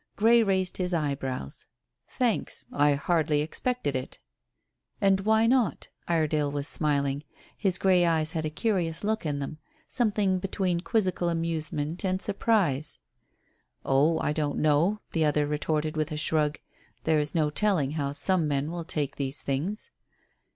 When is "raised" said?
0.41-0.77